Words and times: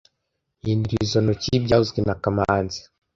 Hindura 0.63 0.97
izoi 1.05 1.23
ntoki 1.23 1.63
byavuzwe 1.65 1.99
na 2.07 2.15
kamanzi 2.21 2.79